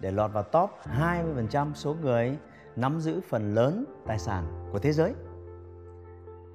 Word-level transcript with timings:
để 0.00 0.10
lọt 0.10 0.32
vào 0.32 0.42
top 0.42 0.70
20% 0.98 1.74
số 1.74 1.96
người 2.02 2.38
nắm 2.76 3.00
giữ 3.00 3.20
phần 3.28 3.54
lớn 3.54 3.84
tài 4.06 4.18
sản 4.18 4.68
của 4.72 4.78
thế 4.78 4.92
giới? 4.92 5.14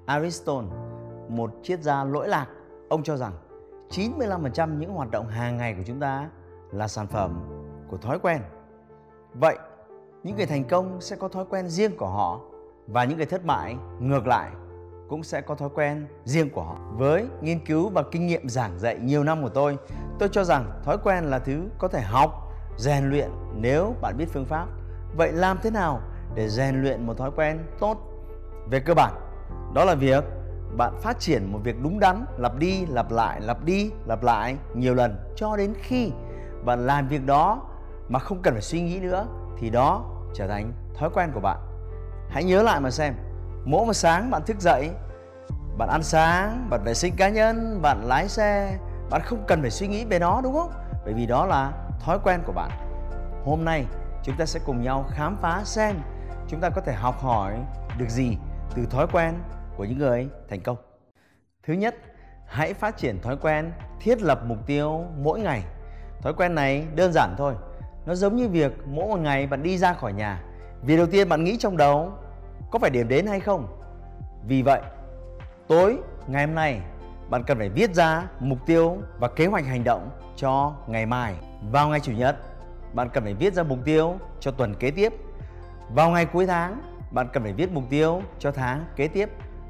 Aristotle, 0.05 0.69
một 1.29 1.51
triết 1.63 1.81
gia 1.81 2.03
lỗi 2.03 2.27
lạc, 2.27 2.47
ông 2.89 3.03
cho 3.03 3.17
rằng 3.17 3.33
95% 3.89 4.77
những 4.77 4.93
hoạt 4.93 5.11
động 5.11 5.27
hàng 5.27 5.57
ngày 5.57 5.73
của 5.73 5.83
chúng 5.85 5.99
ta 5.99 6.29
là 6.71 6.87
sản 6.87 7.07
phẩm 7.07 7.43
của 7.89 7.97
thói 7.97 8.19
quen. 8.19 8.41
Vậy, 9.33 9.57
những 10.23 10.35
người 10.35 10.45
thành 10.45 10.63
công 10.63 11.01
sẽ 11.01 11.15
có 11.15 11.27
thói 11.27 11.45
quen 11.49 11.69
riêng 11.69 11.97
của 11.97 12.07
họ 12.07 12.39
và 12.87 13.03
những 13.03 13.17
người 13.17 13.25
thất 13.25 13.45
bại 13.45 13.75
ngược 13.99 14.27
lại 14.27 14.51
cũng 15.09 15.23
sẽ 15.23 15.41
có 15.41 15.55
thói 15.55 15.69
quen 15.69 16.07
riêng 16.25 16.49
của 16.49 16.63
họ. 16.63 16.77
Với 16.91 17.27
nghiên 17.41 17.65
cứu 17.65 17.89
và 17.89 18.03
kinh 18.11 18.27
nghiệm 18.27 18.49
giảng 18.49 18.79
dạy 18.79 18.99
nhiều 19.01 19.23
năm 19.23 19.43
của 19.43 19.49
tôi, 19.49 19.77
tôi 20.19 20.29
cho 20.31 20.43
rằng 20.43 20.81
thói 20.83 20.97
quen 21.03 21.23
là 21.23 21.39
thứ 21.39 21.63
có 21.77 21.87
thể 21.87 22.01
học, 22.01 22.50
rèn 22.81 23.09
luyện 23.09 23.29
nếu 23.55 23.95
bạn 24.01 24.17
biết 24.17 24.25
phương 24.33 24.45
pháp. 24.45 24.65
Vậy 25.15 25.31
làm 25.31 25.59
thế 25.63 25.71
nào 25.71 26.01
để 26.35 26.49
rèn 26.49 26.81
luyện 26.81 27.05
một 27.05 27.17
thói 27.17 27.31
quen 27.35 27.59
tốt? 27.79 27.97
Về 28.69 28.79
cơ 28.79 28.93
bản, 28.93 29.13
đó 29.73 29.85
là 29.85 29.95
việc 29.95 30.23
bạn 30.77 30.93
phát 31.01 31.19
triển 31.19 31.51
một 31.51 31.59
việc 31.63 31.75
đúng 31.83 31.99
đắn, 31.99 32.25
lặp 32.37 32.57
đi, 32.57 32.85
lặp 32.85 33.11
lại, 33.11 33.41
lặp 33.41 33.63
đi, 33.63 33.91
lặp 34.05 34.23
lại 34.23 34.55
nhiều 34.75 34.93
lần 34.93 35.17
cho 35.35 35.57
đến 35.57 35.73
khi 35.81 36.11
bạn 36.65 36.85
làm 36.85 37.07
việc 37.07 37.25
đó 37.25 37.61
mà 38.09 38.19
không 38.19 38.41
cần 38.41 38.53
phải 38.53 38.61
suy 38.61 38.81
nghĩ 38.81 38.99
nữa 38.99 39.27
thì 39.57 39.69
đó 39.69 40.05
trở 40.33 40.47
thành 40.47 40.73
thói 40.93 41.09
quen 41.13 41.31
của 41.33 41.39
bạn. 41.39 41.57
Hãy 42.29 42.43
nhớ 42.43 42.63
lại 42.63 42.79
mà 42.79 42.91
xem, 42.91 43.13
mỗi 43.65 43.85
một 43.85 43.93
sáng 43.93 44.31
bạn 44.31 44.41
thức 44.45 44.59
dậy 44.59 44.89
bạn 45.77 45.89
ăn 45.89 46.03
sáng 46.03 46.67
bạn 46.69 46.83
vệ 46.83 46.93
sinh 46.93 47.15
cá 47.15 47.29
nhân 47.29 47.81
bạn 47.81 48.03
lái 48.03 48.27
xe 48.27 48.77
bạn 49.09 49.21
không 49.25 49.43
cần 49.47 49.61
phải 49.61 49.71
suy 49.71 49.87
nghĩ 49.87 50.05
về 50.05 50.19
nó 50.19 50.41
đúng 50.41 50.53
không 50.53 50.71
bởi 51.05 51.13
vì 51.13 51.25
đó 51.25 51.45
là 51.45 51.71
thói 52.01 52.19
quen 52.23 52.41
của 52.45 52.53
bạn. 52.53 52.71
Hôm 53.45 53.65
nay, 53.65 53.85
chúng 54.23 54.35
ta 54.37 54.45
sẽ 54.45 54.59
cùng 54.65 54.81
nhau 54.81 55.05
khám 55.09 55.37
phá 55.41 55.61
xem 55.65 55.95
chúng 56.47 56.59
ta 56.59 56.69
có 56.69 56.81
thể 56.81 56.93
học 56.93 57.19
hỏi 57.19 57.59
được 57.97 58.09
gì 58.09 58.37
từ 58.75 58.85
thói 58.85 59.07
quen 59.11 59.33
của 59.77 59.85
những 59.85 59.97
người 59.97 60.29
thành 60.49 60.61
công. 60.61 60.77
Thứ 61.63 61.73
nhất, 61.73 61.95
hãy 62.47 62.73
phát 62.73 62.97
triển 62.97 63.21
thói 63.21 63.37
quen 63.37 63.71
thiết 63.99 64.21
lập 64.21 64.41
mục 64.45 64.57
tiêu 64.65 65.05
mỗi 65.17 65.39
ngày. 65.39 65.63
Thói 66.21 66.33
quen 66.33 66.55
này 66.55 66.87
đơn 66.95 67.11
giản 67.13 67.35
thôi, 67.37 67.53
nó 68.05 68.15
giống 68.15 68.35
như 68.35 68.47
việc 68.47 68.71
mỗi 68.87 69.07
một 69.07 69.19
ngày 69.19 69.47
bạn 69.47 69.63
đi 69.63 69.77
ra 69.77 69.93
khỏi 69.93 70.13
nhà. 70.13 70.43
Việc 70.81 70.97
đầu 70.97 71.07
tiên 71.07 71.29
bạn 71.29 71.43
nghĩ 71.43 71.57
trong 71.57 71.77
đầu 71.77 72.11
có 72.71 72.79
phải 72.79 72.89
điểm 72.89 73.07
đến 73.07 73.27
hay 73.27 73.39
không? 73.39 73.67
Vì 74.47 74.61
vậy, 74.61 74.81
tối 75.67 75.97
ngày 76.27 76.45
hôm 76.45 76.55
nay 76.55 76.81
bạn 77.31 77.43
cần 77.43 77.57
phải 77.57 77.69
viết 77.69 77.95
ra 77.95 78.27
mục 78.39 78.57
tiêu 78.65 78.97
và 79.19 79.27
kế 79.27 79.45
hoạch 79.45 79.65
hành 79.65 79.83
động 79.83 80.09
cho 80.35 80.73
ngày 80.87 81.05
mai. 81.05 81.35
Vào 81.71 81.87
ngày 81.87 81.99
chủ 81.99 82.11
nhật 82.11 82.35
bạn 82.93 83.09
cần 83.13 83.23
phải 83.23 83.33
viết 83.33 83.53
ra 83.53 83.63
mục 83.63 83.79
tiêu 83.85 84.17
cho 84.39 84.51
tuần 84.51 84.75
kế 84.75 84.91
tiếp. 84.91 85.13
Vào 85.95 86.09
ngày 86.09 86.25
cuối 86.25 86.45
tháng 86.45 86.81
bạn 87.11 87.27
cần 87.33 87.43
phải 87.43 87.53
viết 87.53 87.71
mục 87.71 87.83
tiêu 87.89 88.21
cho 88.39 88.51
tháng 88.51 88.85
kế 88.95 89.07
tiếp 89.07 89.29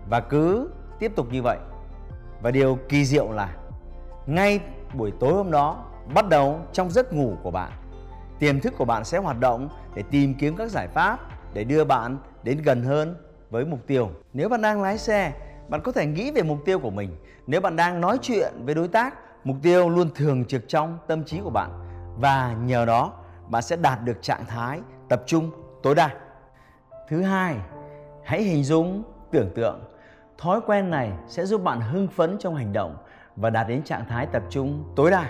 và 0.09 0.19
cứ 0.19 0.71
tiếp 0.99 1.11
tục 1.15 1.27
như 1.31 1.41
vậy. 1.41 1.57
Và 2.41 2.51
điều 2.51 2.77
kỳ 2.89 3.05
diệu 3.05 3.31
là 3.31 3.55
ngay 4.25 4.59
buổi 4.93 5.11
tối 5.19 5.33
hôm 5.33 5.51
đó 5.51 5.85
bắt 6.13 6.29
đầu 6.29 6.59
trong 6.71 6.91
giấc 6.91 7.13
ngủ 7.13 7.33
của 7.43 7.51
bạn 7.51 7.71
tiềm 8.39 8.59
thức 8.59 8.73
của 8.77 8.85
bạn 8.85 9.05
sẽ 9.05 9.17
hoạt 9.17 9.39
động 9.39 9.69
để 9.95 10.03
tìm 10.11 10.33
kiếm 10.33 10.55
các 10.57 10.71
giải 10.71 10.87
pháp 10.87 11.19
để 11.53 11.63
đưa 11.63 11.83
bạn 11.83 12.17
đến 12.43 12.61
gần 12.61 12.83
hơn 12.83 13.15
với 13.49 13.65
mục 13.65 13.79
tiêu. 13.87 14.09
Nếu 14.33 14.49
bạn 14.49 14.61
đang 14.61 14.81
lái 14.81 14.97
xe, 14.97 15.33
bạn 15.67 15.81
có 15.83 15.91
thể 15.91 16.05
nghĩ 16.05 16.31
về 16.31 16.41
mục 16.41 16.57
tiêu 16.65 16.79
của 16.79 16.89
mình. 16.89 17.17
Nếu 17.47 17.61
bạn 17.61 17.75
đang 17.75 18.01
nói 18.01 18.17
chuyện 18.21 18.53
với 18.65 18.75
đối 18.75 18.87
tác, 18.87 19.15
mục 19.43 19.57
tiêu 19.63 19.89
luôn 19.89 20.09
thường 20.15 20.45
trực 20.45 20.67
trong 20.67 20.97
tâm 21.07 21.23
trí 21.23 21.39
của 21.39 21.49
bạn 21.49 21.69
và 22.19 22.55
nhờ 22.63 22.85
đó 22.85 23.13
bạn 23.49 23.61
sẽ 23.61 23.75
đạt 23.75 24.03
được 24.03 24.21
trạng 24.21 24.45
thái 24.45 24.79
tập 25.09 25.23
trung 25.25 25.51
tối 25.83 25.95
đa. 25.95 26.09
Thứ 27.09 27.21
hai, 27.21 27.55
hãy 28.23 28.43
hình 28.43 28.63
dung, 28.63 29.03
tưởng 29.31 29.49
tượng. 29.55 29.79
Thói 30.37 30.61
quen 30.65 30.89
này 30.89 31.11
sẽ 31.27 31.45
giúp 31.45 31.63
bạn 31.63 31.81
hưng 31.81 32.07
phấn 32.07 32.37
trong 32.39 32.55
hành 32.55 32.73
động 32.73 32.97
và 33.35 33.49
đạt 33.49 33.67
đến 33.67 33.83
trạng 33.83 34.05
thái 34.09 34.25
tập 34.25 34.43
trung 34.49 34.93
tối 34.95 35.11
đa. 35.11 35.29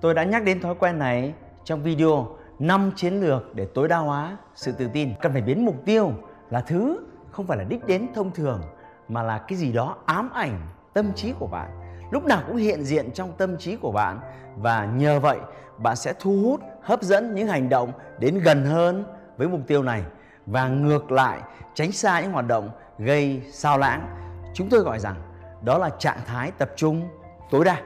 Tôi 0.00 0.14
đã 0.14 0.24
nhắc 0.24 0.44
đến 0.44 0.60
thói 0.60 0.74
quen 0.74 0.98
này 0.98 1.34
trong 1.64 1.82
video 1.82 2.36
5 2.58 2.92
chiến 2.96 3.20
lược 3.20 3.54
để 3.54 3.66
tối 3.74 3.88
đa 3.88 3.98
hóa 3.98 4.36
sự 4.54 4.72
tự 4.72 4.88
tin. 4.92 5.14
Cần 5.20 5.32
phải 5.32 5.42
biến 5.42 5.64
mục 5.64 5.76
tiêu 5.84 6.12
là 6.50 6.60
thứ 6.60 7.00
không 7.30 7.46
phải 7.46 7.58
là 7.58 7.64
đích 7.64 7.86
đến 7.86 8.06
thông 8.14 8.30
thường 8.30 8.62
mà 9.12 9.22
là 9.22 9.38
cái 9.38 9.58
gì 9.58 9.72
đó 9.72 9.96
ám 10.06 10.30
ảnh 10.34 10.60
tâm 10.92 11.12
trí 11.14 11.32
của 11.38 11.46
bạn. 11.46 11.70
Lúc 12.10 12.24
nào 12.24 12.42
cũng 12.46 12.56
hiện 12.56 12.84
diện 12.84 13.10
trong 13.14 13.32
tâm 13.38 13.58
trí 13.58 13.76
của 13.76 13.92
bạn 13.92 14.20
và 14.56 14.84
nhờ 14.84 15.20
vậy 15.20 15.38
bạn 15.78 15.96
sẽ 15.96 16.12
thu 16.20 16.42
hút, 16.42 16.60
hấp 16.82 17.02
dẫn 17.02 17.34
những 17.34 17.48
hành 17.48 17.68
động 17.68 17.92
đến 18.18 18.38
gần 18.38 18.64
hơn 18.64 19.04
với 19.36 19.48
mục 19.48 19.60
tiêu 19.66 19.82
này 19.82 20.02
và 20.46 20.68
ngược 20.68 21.12
lại 21.12 21.40
tránh 21.74 21.92
xa 21.92 22.20
những 22.20 22.32
hoạt 22.32 22.46
động 22.46 22.70
gây 22.98 23.42
sao 23.52 23.78
lãng. 23.78 24.08
Chúng 24.54 24.68
tôi 24.68 24.80
gọi 24.80 24.98
rằng 24.98 25.16
đó 25.62 25.78
là 25.78 25.90
trạng 25.98 26.18
thái 26.26 26.50
tập 26.50 26.70
trung 26.76 27.08
tối 27.50 27.64
đa. 27.64 27.76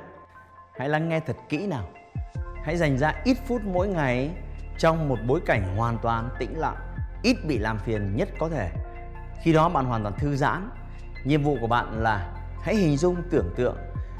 Hãy 0.78 0.88
lắng 0.88 1.08
nghe 1.08 1.20
thật 1.20 1.36
kỹ 1.48 1.66
nào. 1.66 1.84
Hãy 2.64 2.76
dành 2.76 2.98
ra 2.98 3.14
ít 3.24 3.36
phút 3.46 3.62
mỗi 3.64 3.88
ngày 3.88 4.30
trong 4.78 5.08
một 5.08 5.18
bối 5.26 5.40
cảnh 5.46 5.76
hoàn 5.76 5.98
toàn 5.98 6.28
tĩnh 6.38 6.58
lặng, 6.58 6.76
ít 7.22 7.36
bị 7.48 7.58
làm 7.58 7.78
phiền 7.78 8.16
nhất 8.16 8.28
có 8.38 8.48
thể. 8.48 8.70
Khi 9.42 9.52
đó 9.52 9.68
bạn 9.68 9.84
hoàn 9.84 10.02
toàn 10.02 10.14
thư 10.18 10.36
giãn. 10.36 10.70
Nhiệm 11.24 11.42
vụ 11.42 11.56
của 11.60 11.66
bạn 11.66 12.02
là 12.02 12.32
hãy 12.62 12.74
hình 12.74 12.96
dung 12.96 13.16
tưởng 13.30 13.50
tượng 13.56 13.76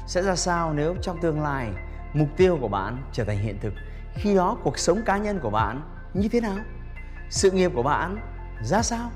sẽ 0.07 0.21
ra 0.21 0.35
sao 0.35 0.73
nếu 0.73 0.95
trong 1.01 1.21
tương 1.21 1.41
lai 1.41 1.69
mục 2.13 2.27
tiêu 2.37 2.57
của 2.61 2.67
bạn 2.67 3.03
trở 3.11 3.23
thành 3.23 3.37
hiện 3.37 3.57
thực. 3.61 3.73
Khi 4.13 4.35
đó 4.35 4.57
cuộc 4.63 4.79
sống 4.79 5.01
cá 5.05 5.17
nhân 5.17 5.39
của 5.39 5.49
bạn 5.49 5.81
như 6.13 6.27
thế 6.27 6.41
nào? 6.41 6.57
Sự 7.29 7.51
nghiệp 7.51 7.71
của 7.75 7.83
bạn 7.83 8.17
ra 8.63 8.81
sao? 8.81 9.11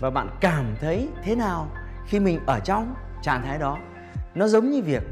Và 0.00 0.10
bạn 0.10 0.28
cảm 0.40 0.76
thấy 0.80 1.08
thế 1.22 1.34
nào 1.34 1.68
khi 2.06 2.20
mình 2.20 2.40
ở 2.46 2.60
trong 2.60 2.94
trạng 3.22 3.42
thái 3.42 3.58
đó? 3.58 3.78
Nó 4.34 4.46
giống 4.46 4.70
như 4.70 4.82
việc 4.82 5.02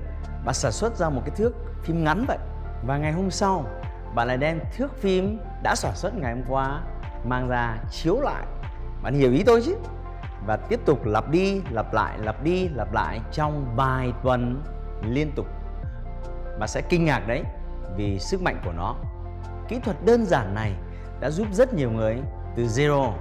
bạn 0.44 0.54
sản 0.54 0.72
xuất 0.72 0.96
ra 0.96 1.08
một 1.08 1.22
cái 1.26 1.36
thước 1.36 1.52
phim 1.82 2.04
ngắn 2.04 2.24
vậy 2.28 2.38
và 2.86 2.98
ngày 2.98 3.12
hôm 3.12 3.30
sau, 3.30 3.64
bạn 4.14 4.28
lại 4.28 4.36
đem 4.36 4.60
thước 4.76 4.96
phim 5.00 5.38
đã 5.62 5.74
sản 5.76 5.92
xuất 5.96 6.14
ngày 6.14 6.34
hôm 6.34 6.42
qua 6.48 6.80
mang 7.24 7.48
ra 7.48 7.78
chiếu 7.90 8.20
lại 8.20 8.44
bạn 9.02 9.14
hiểu 9.14 9.32
ý 9.32 9.42
tôi 9.46 9.62
chứ 9.62 9.76
và 10.46 10.56
tiếp 10.56 10.80
tục 10.84 11.04
lặp 11.04 11.30
đi, 11.30 11.62
lặp 11.70 11.94
lại, 11.94 12.18
lặp 12.18 12.42
đi, 12.42 12.68
lặp 12.68 12.92
lại 12.92 13.20
trong 13.32 13.76
vài 13.76 14.12
tuần 14.22 14.62
liên 15.02 15.32
tục. 15.36 15.46
Bạn 16.58 16.68
sẽ 16.68 16.80
kinh 16.80 17.04
ngạc 17.04 17.26
đấy, 17.26 17.42
vì 17.96 18.18
sức 18.18 18.42
mạnh 18.42 18.60
của 18.64 18.72
nó. 18.72 18.94
Kỹ 19.68 19.80
thuật 19.84 19.96
đơn 20.04 20.24
giản 20.26 20.54
này 20.54 20.72
đã 21.20 21.30
giúp 21.30 21.46
rất 21.52 21.74
nhiều 21.74 21.90
người 21.90 22.18
từ 22.56 22.64
zero 22.64 23.12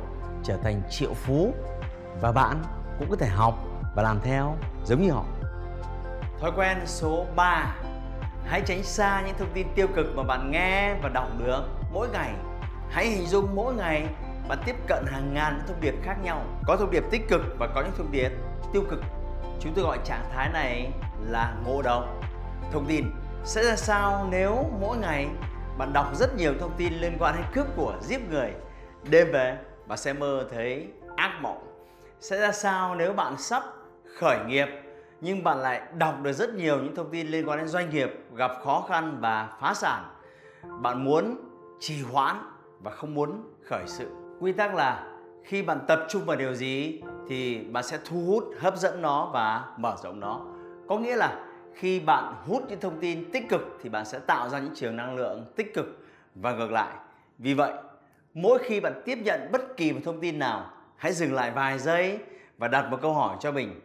trở 0.44 0.58
thành 0.58 0.82
triệu 0.90 1.14
phú. 1.14 1.54
Và 2.22 2.32
bạn 2.32 2.64
cũng 3.00 3.10
có 3.10 3.16
thể 3.16 3.28
học 3.28 3.54
và 3.96 4.04
làm 4.04 4.20
theo 4.24 4.56
giống 4.86 5.02
như 5.02 5.12
họ. 5.12 5.26
Thói 6.40 6.52
quen 6.56 6.78
số 6.86 7.26
3 7.36 7.76
Hãy 8.46 8.62
tránh 8.66 8.84
xa 8.84 9.22
những 9.26 9.36
thông 9.38 9.52
tin 9.54 9.68
tiêu 9.76 9.88
cực 9.96 10.16
mà 10.16 10.24
bạn 10.24 10.52
nghe 10.52 10.94
và 11.02 11.10
đọc 11.10 11.28
được 11.38 11.64
mỗi 11.94 12.10
ngày. 12.10 12.34
Hãy 12.90 13.06
hình 13.06 13.26
dung 13.28 13.56
mỗi 13.56 13.74
ngày 13.74 14.08
bạn 14.48 14.58
tiếp 14.66 14.76
cận 14.88 15.06
hàng 15.08 15.34
ngàn 15.34 15.54
những 15.58 15.68
thông 15.68 15.82
điệp 15.82 15.96
khác 16.04 16.16
nhau. 16.24 16.46
Có 16.68 16.76
thông 16.76 16.92
điệp 16.92 17.04
tích 17.12 17.22
cực 17.30 17.42
và 17.60 17.68
có 17.76 17.82
những 17.82 17.92
thông 17.98 18.12
điệp 18.12 18.32
tiêu 18.74 18.84
cực. 18.90 19.00
Chúng 19.60 19.74
tôi 19.76 19.86
gọi 19.86 19.98
trạng 20.06 20.26
thái 20.34 20.50
này 20.54 20.92
là 21.30 21.56
ngộ 21.66 21.82
độc. 21.82 22.06
Thông 22.72 22.86
tin 22.86 23.06
sẽ 23.44 23.64
ra 23.64 23.76
sao 23.76 24.28
nếu 24.32 24.66
mỗi 24.82 24.98
ngày 24.98 25.28
bạn 25.78 25.94
đọc 25.94 26.16
rất 26.16 26.36
nhiều 26.36 26.54
thông 26.60 26.72
tin 26.78 26.94
liên 26.94 27.18
quan 27.20 27.36
đến 27.36 27.46
cướp 27.54 27.76
của, 27.76 27.94
giết 28.02 28.30
người. 28.30 28.52
Đêm 29.10 29.32
về 29.32 29.58
bạn 29.88 29.98
sẽ 29.98 30.14
mơ 30.14 30.48
thấy 30.52 30.88
ác 31.16 31.32
mộng. 31.42 31.68
Sẽ 32.20 32.40
ra 32.40 32.52
sao 32.52 32.96
nếu 32.96 33.14
bạn 33.14 33.38
sắp 33.38 33.64
khởi 34.20 34.40
nghiệp 34.48 34.68
nhưng 35.22 35.44
bạn 35.44 35.58
lại 35.58 35.82
đọc 35.98 36.16
được 36.22 36.34
rất 36.34 36.54
nhiều 36.54 36.78
những 36.78 36.96
thông 36.96 37.12
tin 37.12 37.28
liên 37.28 37.50
quan 37.50 37.58
đến 37.58 37.68
doanh 37.68 37.90
nghiệp 37.90 38.10
gặp 38.36 38.52
khó 38.64 38.86
khăn 38.90 39.18
và 39.22 39.50
phá 39.60 39.74
sản. 39.74 40.04
Bạn 40.82 41.04
muốn 41.04 41.38
trì 41.80 42.04
hoãn 42.04 42.38
và 42.80 42.92
không 42.92 43.14
muốn 43.14 43.54
khởi 43.70 43.84
sự. 43.88 44.23
Quy 44.44 44.52
tắc 44.52 44.76
là 44.76 45.04
khi 45.44 45.62
bạn 45.62 45.80
tập 45.88 46.06
trung 46.10 46.26
vào 46.26 46.38
điều 46.38 46.54
gì 46.54 47.02
thì 47.30 47.60
bạn 47.60 47.84
sẽ 47.84 48.00
thu 48.06 48.24
hút, 48.26 48.50
hấp 48.60 48.78
dẫn 48.78 49.02
nó 49.02 49.30
và 49.34 49.66
mở 49.78 49.96
rộng 50.04 50.20
nó. 50.20 50.42
Có 50.88 50.98
nghĩa 50.98 51.16
là 51.16 51.46
khi 51.74 52.00
bạn 52.00 52.34
hút 52.46 52.64
những 52.70 52.80
thông 52.80 53.00
tin 53.00 53.32
tích 53.32 53.50
cực 53.50 53.62
thì 53.82 53.90
bạn 53.90 54.06
sẽ 54.06 54.20
tạo 54.20 54.50
ra 54.50 54.60
những 54.60 54.76
trường 54.76 54.96
năng 54.96 55.16
lượng 55.16 55.46
tích 55.56 55.74
cực 55.74 55.86
và 56.36 56.54
ngược 56.54 56.72
lại. 56.72 56.94
Vì 57.38 57.54
vậy, 57.54 57.74
mỗi 58.34 58.60
khi 58.64 58.80
bạn 58.80 59.02
tiếp 59.06 59.18
nhận 59.24 59.50
bất 59.52 59.78
kỳ 59.78 59.92
một 59.92 60.00
thông 60.04 60.22
tin 60.22 60.40
nào 60.40 60.70
hãy 60.96 61.14
dừng 61.14 61.34
lại 61.34 61.52
vài 61.52 61.80
giây 61.80 62.20
và 62.58 62.68
đặt 62.68 62.92
một 62.92 62.98
câu 63.02 63.14
hỏi 63.14 63.38
cho 63.40 63.52
mình 63.52 63.80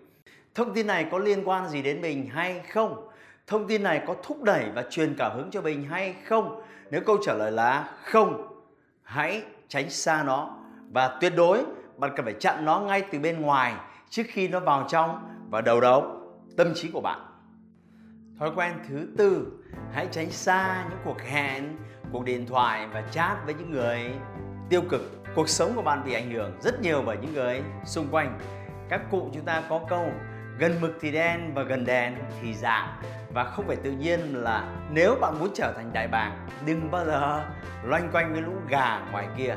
thông 0.54 0.74
tin 0.74 0.86
này 0.86 1.06
có 1.10 1.18
liên 1.18 1.48
quan 1.48 1.68
gì 1.68 1.82
đến 1.82 2.00
mình 2.00 2.26
hay 2.26 2.60
không 2.72 3.08
thông 3.46 3.68
tin 3.68 3.82
này 3.82 4.02
có 4.06 4.14
thúc 4.22 4.42
đẩy 4.42 4.64
và 4.74 4.84
truyền 4.90 5.14
cảm 5.18 5.36
hứng 5.36 5.50
cho 5.50 5.62
mình 5.62 5.84
hay 5.84 6.14
không 6.24 6.62
nếu 6.90 7.00
câu 7.06 7.16
trả 7.22 7.34
lời 7.34 7.52
là 7.52 7.90
không 8.02 8.58
hãy 9.02 9.42
tránh 9.68 9.90
xa 9.90 10.22
nó. 10.22 10.56
Và 10.90 11.18
tuyệt 11.20 11.32
đối, 11.36 11.64
bạn 11.96 12.10
cần 12.16 12.24
phải 12.24 12.34
chặn 12.40 12.64
nó 12.64 12.80
ngay 12.80 13.02
từ 13.12 13.18
bên 13.18 13.40
ngoài 13.40 13.74
trước 14.10 14.22
khi 14.28 14.48
nó 14.48 14.60
vào 14.60 14.86
trong 14.88 15.28
và 15.50 15.60
đầu 15.60 15.80
đầu 15.80 16.20
tâm 16.56 16.74
trí 16.74 16.90
của 16.90 17.00
bạn. 17.00 17.18
Thói 18.38 18.50
quen 18.56 18.72
thứ 18.88 19.08
tư, 19.18 19.46
hãy 19.92 20.08
tránh 20.10 20.30
xa 20.30 20.84
những 20.90 20.98
cuộc 21.04 21.20
hẹn, 21.20 21.76
cuộc 22.12 22.24
điện 22.24 22.46
thoại 22.46 22.86
và 22.92 23.02
chat 23.10 23.36
với 23.44 23.54
những 23.54 23.70
người 23.70 24.10
tiêu 24.68 24.82
cực. 24.88 25.02
Cuộc 25.34 25.48
sống 25.48 25.72
của 25.76 25.82
bạn 25.82 26.04
bị 26.04 26.12
ảnh 26.12 26.30
hưởng 26.30 26.52
rất 26.60 26.80
nhiều 26.80 27.02
bởi 27.06 27.16
những 27.22 27.34
người 27.34 27.62
xung 27.84 28.08
quanh. 28.10 28.38
Các 28.88 29.00
cụ 29.10 29.30
chúng 29.34 29.44
ta 29.44 29.62
có 29.68 29.80
câu, 29.88 30.12
gần 30.58 30.80
mực 30.80 30.98
thì 31.00 31.12
đen 31.12 31.54
và 31.54 31.62
gần 31.62 31.84
đèn 31.84 32.14
thì 32.42 32.54
dạng 32.54 33.02
và 33.32 33.44
không 33.44 33.66
phải 33.66 33.76
tự 33.76 33.90
nhiên 33.90 34.20
là 34.34 34.64
nếu 34.90 35.14
bạn 35.20 35.38
muốn 35.38 35.48
trở 35.54 35.72
thành 35.76 35.92
đại 35.92 36.08
bàng, 36.08 36.46
đừng 36.66 36.90
bao 36.90 37.04
giờ 37.04 37.44
loanh 37.84 38.10
quanh 38.12 38.32
với 38.32 38.42
lũ 38.42 38.52
gà 38.68 39.00
ngoài 39.12 39.28
kia. 39.36 39.56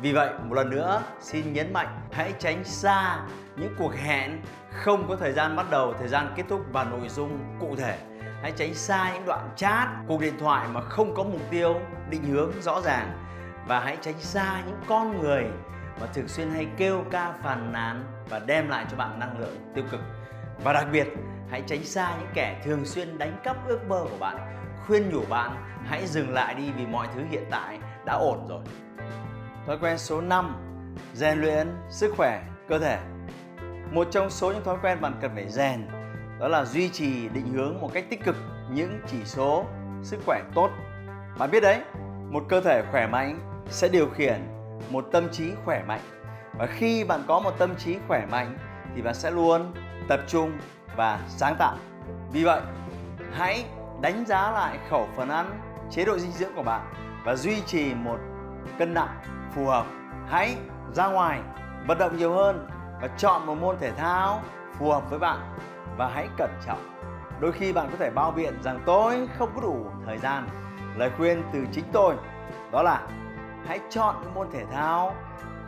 Vì 0.00 0.12
vậy, 0.12 0.30
một 0.44 0.54
lần 0.54 0.70
nữa, 0.70 1.02
xin 1.20 1.52
nhấn 1.52 1.72
mạnh, 1.72 2.00
hãy 2.12 2.32
tránh 2.38 2.64
xa 2.64 3.18
những 3.56 3.74
cuộc 3.78 3.94
hẹn 3.94 4.40
không 4.70 5.08
có 5.08 5.16
thời 5.16 5.32
gian 5.32 5.56
bắt 5.56 5.66
đầu, 5.70 5.94
thời 5.98 6.08
gian 6.08 6.32
kết 6.36 6.44
thúc 6.48 6.60
và 6.72 6.84
nội 6.84 7.08
dung 7.08 7.38
cụ 7.60 7.76
thể. 7.76 7.98
Hãy 8.42 8.52
tránh 8.56 8.74
xa 8.74 9.10
những 9.14 9.24
đoạn 9.26 9.50
chat, 9.56 9.88
cuộc 10.08 10.20
điện 10.20 10.34
thoại 10.38 10.68
mà 10.72 10.80
không 10.80 11.14
có 11.14 11.22
mục 11.22 11.40
tiêu 11.50 11.80
định 12.10 12.22
hướng 12.24 12.52
rõ 12.60 12.80
ràng. 12.80 13.18
Và 13.66 13.80
hãy 13.80 13.96
tránh 14.00 14.18
xa 14.18 14.62
những 14.66 14.80
con 14.88 15.22
người 15.22 15.44
mà 16.00 16.06
thường 16.14 16.28
xuyên 16.28 16.50
hay 16.50 16.66
kêu 16.76 17.04
ca 17.10 17.32
phàn 17.42 17.72
nàn 17.72 18.04
và 18.28 18.38
đem 18.38 18.68
lại 18.68 18.86
cho 18.90 18.96
bạn 18.96 19.18
năng 19.18 19.38
lượng 19.38 19.56
tiêu 19.74 19.84
cực. 19.90 20.00
Và 20.64 20.72
đặc 20.72 20.86
biệt 20.92 21.08
hãy 21.50 21.62
tránh 21.66 21.84
xa 21.84 22.16
những 22.18 22.30
kẻ 22.34 22.60
thường 22.64 22.84
xuyên 22.84 23.18
đánh 23.18 23.40
cắp 23.44 23.68
ước 23.68 23.88
mơ 23.88 24.06
của 24.10 24.18
bạn. 24.20 24.36
Khuyên 24.86 25.10
nhủ 25.10 25.20
bạn, 25.28 25.50
hãy 25.84 26.06
dừng 26.06 26.32
lại 26.32 26.54
đi 26.54 26.70
vì 26.76 26.86
mọi 26.86 27.08
thứ 27.14 27.22
hiện 27.30 27.44
tại 27.50 27.78
đã 28.04 28.12
ổn 28.12 28.46
rồi. 28.48 28.60
Thói 29.66 29.78
quen 29.78 29.98
số 29.98 30.20
5 30.20 30.56
rèn 31.14 31.40
luyện 31.40 31.68
sức 31.90 32.14
khỏe 32.16 32.42
cơ 32.68 32.78
thể. 32.78 32.98
Một 33.92 34.08
trong 34.10 34.30
số 34.30 34.52
những 34.52 34.64
thói 34.64 34.76
quen 34.82 35.00
bạn 35.00 35.12
cần 35.20 35.30
phải 35.34 35.48
rèn, 35.48 35.88
đó 36.40 36.48
là 36.48 36.64
duy 36.64 36.88
trì 36.88 37.28
định 37.28 37.52
hướng 37.52 37.80
một 37.80 37.90
cách 37.92 38.04
tích 38.10 38.24
cực 38.24 38.36
những 38.70 39.00
chỉ 39.06 39.24
số 39.24 39.64
sức 40.02 40.20
khỏe 40.26 40.42
tốt. 40.54 40.70
Bạn 41.38 41.50
biết 41.50 41.60
đấy, 41.60 41.80
một 42.30 42.44
cơ 42.48 42.60
thể 42.60 42.82
khỏe 42.90 43.06
mạnh 43.06 43.60
sẽ 43.68 43.88
điều 43.88 44.08
khiển 44.10 44.40
một 44.90 45.08
tâm 45.12 45.28
trí 45.32 45.50
khỏe 45.64 45.82
mạnh. 45.86 46.00
Và 46.58 46.66
khi 46.66 47.04
bạn 47.04 47.20
có 47.26 47.40
một 47.40 47.58
tâm 47.58 47.76
trí 47.76 47.96
khỏe 48.08 48.26
mạnh 48.30 48.58
thì 48.94 49.02
bạn 49.02 49.14
sẽ 49.14 49.30
luôn 49.30 49.74
tập 50.08 50.20
trung 50.26 50.52
và 50.96 51.20
sáng 51.28 51.56
tạo. 51.58 51.76
Vì 52.32 52.44
vậy, 52.44 52.60
hãy 53.32 53.64
đánh 54.00 54.24
giá 54.26 54.50
lại 54.50 54.78
khẩu 54.90 55.08
phần 55.16 55.28
ăn, 55.28 55.60
chế 55.90 56.04
độ 56.04 56.18
dinh 56.18 56.32
dưỡng 56.32 56.54
của 56.56 56.62
bạn 56.62 56.80
và 57.24 57.34
duy 57.36 57.60
trì 57.60 57.94
một 57.94 58.18
cân 58.78 58.94
nặng 58.94 59.20
phù 59.54 59.66
hợp. 59.66 59.86
Hãy 60.28 60.56
ra 60.94 61.06
ngoài, 61.06 61.40
vận 61.86 61.98
động 61.98 62.16
nhiều 62.16 62.32
hơn 62.32 62.68
và 63.02 63.08
chọn 63.08 63.46
một 63.46 63.54
môn 63.54 63.76
thể 63.80 63.92
thao 63.92 64.40
phù 64.78 64.90
hợp 64.90 65.10
với 65.10 65.18
bạn 65.18 65.56
và 65.96 66.10
hãy 66.14 66.28
cẩn 66.38 66.50
trọng. 66.66 66.78
Đôi 67.40 67.52
khi 67.52 67.72
bạn 67.72 67.88
có 67.90 67.96
thể 67.98 68.10
bao 68.10 68.30
biện 68.30 68.62
rằng 68.62 68.80
tôi 68.86 69.28
không 69.38 69.50
có 69.54 69.60
đủ 69.60 69.86
thời 70.06 70.18
gian. 70.18 70.48
Lời 70.96 71.10
khuyên 71.16 71.42
từ 71.52 71.64
chính 71.72 71.84
tôi 71.92 72.14
đó 72.72 72.82
là 72.82 73.00
hãy 73.66 73.80
chọn 73.90 74.14
những 74.22 74.34
môn 74.34 74.48
thể 74.52 74.64
thao 74.72 75.14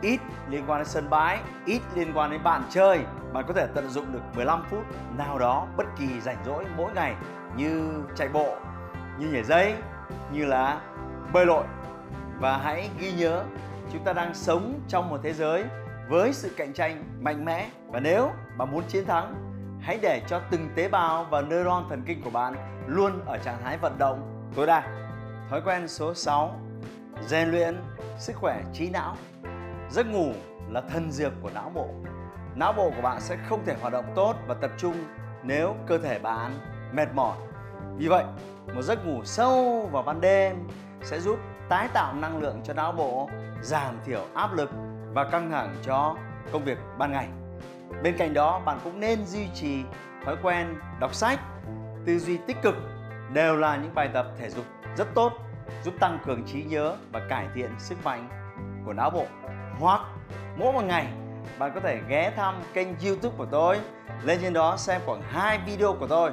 ít 0.01 0.19
liên 0.49 0.63
quan 0.67 0.79
đến 0.79 0.87
sân 0.87 1.09
bãi, 1.09 1.39
ít 1.65 1.81
liên 1.95 2.11
quan 2.15 2.31
đến 2.31 2.43
bạn 2.43 2.63
chơi. 2.69 2.99
Bạn 3.33 3.45
có 3.47 3.53
thể 3.53 3.67
tận 3.75 3.89
dụng 3.89 4.13
được 4.13 4.21
15 4.35 4.63
phút 4.69 4.83
nào 5.17 5.39
đó 5.39 5.67
bất 5.77 5.85
kỳ 5.99 6.19
rảnh 6.21 6.37
rỗi 6.45 6.65
mỗi 6.77 6.91
ngày 6.95 7.15
như 7.57 8.03
chạy 8.15 8.29
bộ, 8.29 8.55
như 9.19 9.27
nhảy 9.31 9.43
dây, 9.43 9.75
như 10.31 10.45
là 10.45 10.81
bơi 11.33 11.45
lội. 11.45 11.63
Và 12.39 12.57
hãy 12.57 12.89
ghi 12.99 13.11
nhớ 13.11 13.43
chúng 13.91 14.03
ta 14.03 14.13
đang 14.13 14.33
sống 14.33 14.79
trong 14.87 15.09
một 15.09 15.19
thế 15.23 15.33
giới 15.33 15.63
với 16.09 16.33
sự 16.33 16.51
cạnh 16.57 16.73
tranh 16.73 17.03
mạnh 17.21 17.45
mẽ 17.45 17.69
và 17.87 17.99
nếu 17.99 18.31
bạn 18.57 18.71
muốn 18.71 18.83
chiến 18.87 19.05
thắng 19.05 19.35
hãy 19.81 19.99
để 20.01 20.21
cho 20.27 20.41
từng 20.51 20.69
tế 20.75 20.87
bào 20.87 21.23
và 21.23 21.41
neuron 21.41 21.85
thần 21.89 22.03
kinh 22.07 22.21
của 22.21 22.29
bạn 22.29 22.55
luôn 22.87 23.25
ở 23.25 23.37
trạng 23.37 23.57
thái 23.63 23.77
vận 23.77 23.97
động 23.97 24.49
tối 24.55 24.67
đa. 24.67 24.83
Thói 25.49 25.61
quen 25.65 25.87
số 25.87 26.13
6 26.13 26.59
rèn 27.27 27.51
luyện 27.51 27.75
sức 28.19 28.35
khỏe 28.35 28.63
trí 28.73 28.89
não. 28.89 29.15
Giấc 29.89 30.07
ngủ 30.07 30.31
là 30.69 30.81
thần 30.81 31.11
dược 31.11 31.33
của 31.41 31.49
não 31.53 31.71
bộ. 31.73 31.87
Não 32.55 32.73
bộ 32.73 32.91
của 32.95 33.01
bạn 33.01 33.21
sẽ 33.21 33.37
không 33.49 33.65
thể 33.65 33.75
hoạt 33.81 33.93
động 33.93 34.05
tốt 34.15 34.35
và 34.47 34.55
tập 34.61 34.71
trung 34.77 34.95
nếu 35.43 35.75
cơ 35.87 35.97
thể 35.97 36.19
bạn 36.19 36.51
mệt 36.93 37.07
mỏi. 37.13 37.37
Vì 37.97 38.07
vậy, 38.07 38.23
một 38.75 38.81
giấc 38.81 39.05
ngủ 39.05 39.23
sâu 39.23 39.89
vào 39.91 40.03
ban 40.03 40.21
đêm 40.21 40.67
sẽ 41.01 41.19
giúp 41.19 41.39
tái 41.69 41.87
tạo 41.93 42.13
năng 42.13 42.41
lượng 42.41 42.61
cho 42.63 42.73
não 42.73 42.91
bộ, 42.91 43.29
giảm 43.61 43.95
thiểu 44.05 44.25
áp 44.33 44.53
lực 44.53 44.69
và 45.13 45.23
căng 45.23 45.51
thẳng 45.51 45.75
cho 45.83 46.15
công 46.51 46.63
việc 46.63 46.77
ban 46.97 47.11
ngày. 47.11 47.27
Bên 48.03 48.17
cạnh 48.17 48.33
đó, 48.33 48.61
bạn 48.65 48.79
cũng 48.83 48.99
nên 48.99 49.25
duy 49.25 49.47
trì 49.53 49.83
thói 50.25 50.35
quen 50.43 50.75
đọc 50.99 51.13
sách, 51.13 51.39
tư 52.05 52.19
duy 52.19 52.37
tích 52.47 52.57
cực 52.61 52.75
đều 53.33 53.55
là 53.55 53.75
những 53.75 53.95
bài 53.95 54.09
tập 54.13 54.27
thể 54.39 54.49
dục 54.49 54.65
rất 54.97 55.07
tốt 55.15 55.33
giúp 55.83 55.93
tăng 55.99 56.19
cường 56.25 56.45
trí 56.45 56.63
nhớ 56.63 56.95
và 57.11 57.21
cải 57.29 57.47
thiện 57.55 57.69
sức 57.77 57.97
mạnh 58.03 58.29
của 58.85 58.93
não 58.93 59.09
bộ. 59.09 59.25
Hoặc 59.79 60.01
mỗi 60.57 60.73
một 60.73 60.83
ngày 60.83 61.07
bạn 61.59 61.71
có 61.75 61.79
thể 61.79 61.99
ghé 62.07 62.31
thăm 62.35 62.55
kênh 62.73 62.87
YouTube 63.05 63.35
của 63.37 63.45
tôi, 63.45 63.79
lên 64.23 64.39
trên 64.41 64.53
đó 64.53 64.77
xem 64.77 65.01
khoảng 65.05 65.21
2 65.21 65.59
video 65.65 65.95
của 65.99 66.07
tôi 66.07 66.31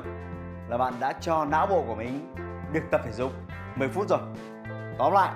là 0.68 0.78
bạn 0.78 0.94
đã 1.00 1.12
cho 1.20 1.44
não 1.44 1.66
bộ 1.66 1.84
của 1.86 1.94
mình 1.94 2.34
được 2.72 2.80
tập 2.90 3.00
thể 3.04 3.12
dục 3.12 3.32
10 3.76 3.88
phút 3.88 4.08
rồi. 4.08 4.18
Tóm 4.98 5.12
lại, 5.12 5.32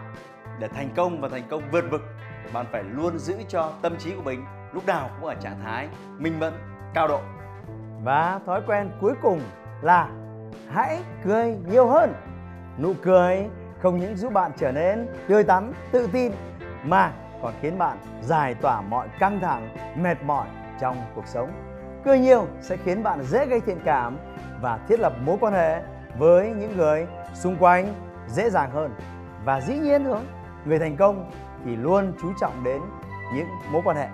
để 0.58 0.68
thành 0.68 0.88
công 0.96 1.20
và 1.20 1.28
thành 1.28 1.42
công 1.50 1.62
vượt 1.72 1.84
bực 1.90 2.02
bạn 2.52 2.66
phải 2.72 2.82
luôn 2.82 3.18
giữ 3.18 3.36
cho 3.48 3.72
tâm 3.82 3.96
trí 3.96 4.14
của 4.14 4.22
mình 4.22 4.44
lúc 4.72 4.86
nào 4.86 5.10
cũng 5.20 5.28
ở 5.28 5.34
trạng 5.34 5.60
thái 5.64 5.88
minh 6.18 6.40
mẫn, 6.40 6.52
cao 6.94 7.08
độ. 7.08 7.20
Và 8.04 8.40
thói 8.46 8.60
quen 8.66 8.90
cuối 9.00 9.14
cùng 9.22 9.40
là 9.82 10.08
hãy 10.70 10.98
cười 11.24 11.56
nhiều 11.68 11.88
hơn. 11.88 12.14
Nụ 12.78 12.94
cười 13.02 13.46
không 13.82 13.98
những 13.98 14.16
giúp 14.16 14.32
bạn 14.32 14.52
trở 14.56 14.72
nên 14.72 15.08
tươi 15.28 15.44
tắn, 15.44 15.72
tự 15.92 16.08
tin 16.12 16.32
mà 16.84 17.12
còn 17.42 17.54
khiến 17.60 17.78
bạn 17.78 17.98
giải 18.22 18.54
tỏa 18.54 18.80
mọi 18.80 19.08
căng 19.18 19.40
thẳng, 19.40 19.68
mệt 19.96 20.22
mỏi 20.22 20.46
trong 20.80 20.96
cuộc 21.14 21.26
sống. 21.26 21.50
Cười 22.04 22.18
nhiều 22.18 22.46
sẽ 22.60 22.76
khiến 22.76 23.02
bạn 23.02 23.22
dễ 23.22 23.46
gây 23.46 23.60
thiện 23.60 23.80
cảm 23.84 24.18
và 24.60 24.78
thiết 24.88 25.00
lập 25.00 25.12
mối 25.24 25.36
quan 25.40 25.52
hệ 25.52 25.82
với 26.18 26.50
những 26.50 26.76
người 26.76 27.06
xung 27.34 27.56
quanh 27.56 27.94
dễ 28.28 28.50
dàng 28.50 28.70
hơn. 28.70 28.94
Và 29.44 29.60
dĩ 29.60 29.78
nhiên 29.78 30.04
thôi, 30.04 30.20
người 30.64 30.78
thành 30.78 30.96
công 30.96 31.30
thì 31.64 31.76
luôn 31.76 32.12
chú 32.22 32.32
trọng 32.40 32.64
đến 32.64 32.80
những 33.34 33.46
mối 33.72 33.82
quan 33.84 33.96
hệ. 33.96 34.08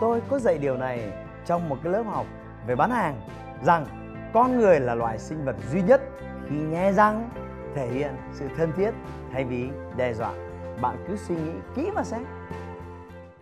Tôi 0.00 0.22
có 0.30 0.38
dạy 0.38 0.58
điều 0.58 0.76
này 0.76 1.12
trong 1.46 1.68
một 1.68 1.76
cái 1.82 1.92
lớp 1.92 2.02
học 2.06 2.26
về 2.66 2.74
bán 2.76 2.90
hàng 2.90 3.20
rằng 3.62 3.86
con 4.34 4.58
người 4.58 4.80
là 4.80 4.94
loài 4.94 5.18
sinh 5.18 5.44
vật 5.44 5.56
duy 5.72 5.82
nhất 5.82 6.00
khi 6.48 6.56
nghe 6.56 6.92
răng 6.92 7.30
thể 7.74 7.86
hiện 7.86 8.16
sự 8.32 8.48
thân 8.56 8.72
thiết 8.76 8.90
thay 9.32 9.44
vì 9.44 9.68
đe 9.96 10.12
dọa 10.12 10.32
bạn 10.80 11.04
cứ 11.08 11.16
suy 11.16 11.34
nghĩ 11.34 11.52
kỹ 11.74 11.90
mà 11.94 12.04
xem. 12.04 12.24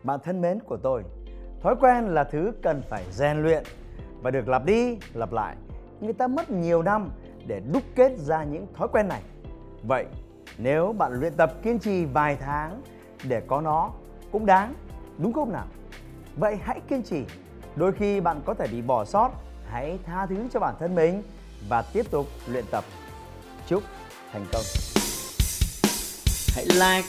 Bạn 0.02 0.20
thân 0.24 0.40
mến 0.40 0.60
của 0.60 0.76
tôi, 0.76 1.02
thói 1.62 1.74
quen 1.80 2.04
là 2.04 2.24
thứ 2.24 2.52
cần 2.62 2.82
phải 2.90 3.04
rèn 3.10 3.42
luyện 3.42 3.64
và 4.22 4.30
được 4.30 4.48
lặp 4.48 4.64
đi, 4.64 4.98
lặp 5.14 5.32
lại. 5.32 5.56
Người 6.00 6.12
ta 6.12 6.26
mất 6.26 6.50
nhiều 6.50 6.82
năm 6.82 7.10
để 7.46 7.60
đúc 7.72 7.82
kết 7.94 8.12
ra 8.16 8.44
những 8.44 8.66
thói 8.74 8.88
quen 8.88 9.08
này. 9.08 9.22
Vậy, 9.82 10.06
nếu 10.58 10.92
bạn 10.92 11.20
luyện 11.20 11.32
tập 11.32 11.52
kiên 11.62 11.78
trì 11.78 12.04
vài 12.04 12.36
tháng 12.36 12.82
để 13.28 13.42
có 13.46 13.60
nó, 13.60 13.90
cũng 14.32 14.46
đáng, 14.46 14.74
đúng 15.18 15.32
không 15.32 15.52
nào? 15.52 15.66
Vậy 16.36 16.58
hãy 16.62 16.80
kiên 16.88 17.02
trì. 17.02 17.24
Đôi 17.76 17.92
khi 17.92 18.20
bạn 18.20 18.40
có 18.44 18.54
thể 18.54 18.66
bị 18.72 18.82
bỏ 18.82 19.04
sót, 19.04 19.30
hãy 19.66 19.98
tha 20.06 20.26
thứ 20.26 20.36
cho 20.52 20.60
bản 20.60 20.74
thân 20.78 20.94
mình 20.94 21.22
và 21.68 21.82
tiếp 21.92 22.10
tục 22.10 22.26
luyện 22.46 22.64
tập. 22.70 22.84
Chúc 23.66 23.82
thành 24.32 24.44
công. 24.52 24.62
Hãy 26.54 26.64
like 26.64 27.08